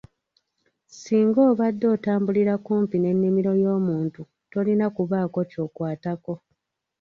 [0.99, 6.33] Singa obadde otambula kumpi n'ennimiro y'omuntu tolina kubaawo ky'okwatako.